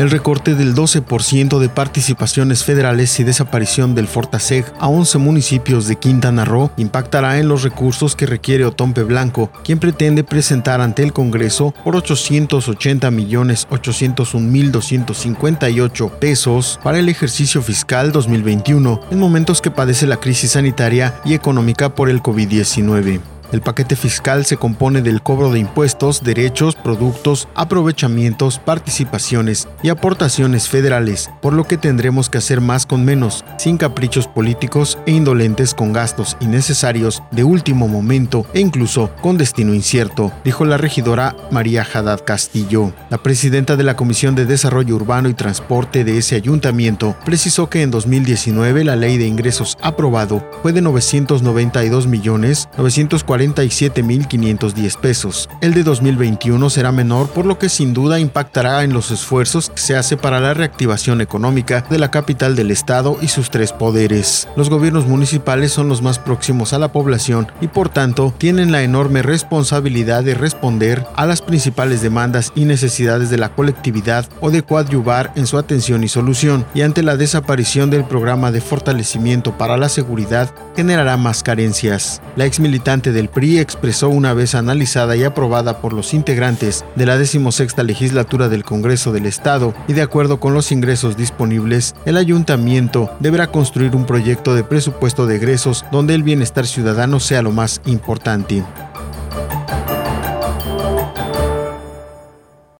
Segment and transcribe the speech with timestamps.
[0.00, 5.96] El recorte del 12% de participaciones federales y desaparición del Fortaseg a 11 municipios de
[5.96, 11.12] Quintana Roo impactará en los recursos que requiere Otompe Blanco, quien pretende presentar ante el
[11.12, 19.60] Congreso por 880 millones 801 mil 258 pesos para el ejercicio fiscal 2021, en momentos
[19.60, 23.20] que padece la crisis sanitaria y económica por el COVID-19.
[23.52, 30.68] El paquete fiscal se compone del cobro de impuestos, derechos, productos, aprovechamientos, participaciones y aportaciones
[30.68, 35.74] federales, por lo que tendremos que hacer más con menos, sin caprichos políticos e indolentes
[35.74, 41.84] con gastos innecesarios de último momento e incluso con destino incierto, dijo la regidora María
[41.92, 42.92] Haddad Castillo.
[43.10, 47.82] La presidenta de la Comisión de Desarrollo Urbano y Transporte de ese ayuntamiento precisó que
[47.82, 55.48] en 2019 la ley de ingresos aprobado fue de 992 millones 940 47.510 pesos.
[55.60, 59.80] El de 2021 será menor, por lo que sin duda impactará en los esfuerzos que
[59.80, 64.48] se hace para la reactivación económica de la capital del estado y sus tres poderes.
[64.56, 68.82] Los gobiernos municipales son los más próximos a la población y por tanto tienen la
[68.82, 74.62] enorme responsabilidad de responder a las principales demandas y necesidades de la colectividad o de
[74.62, 79.76] coadyuvar en su atención y solución, y ante la desaparición del programa de fortalecimiento para
[79.76, 82.20] la seguridad generará más carencias.
[82.36, 87.06] La ex militante del PRI expresó una vez analizada y aprobada por los integrantes de
[87.06, 92.16] la decimosexta legislatura del Congreso del Estado y de acuerdo con los ingresos disponibles, el
[92.16, 97.52] ayuntamiento deberá construir un proyecto de presupuesto de egresos donde el bienestar ciudadano sea lo
[97.52, 98.64] más importante.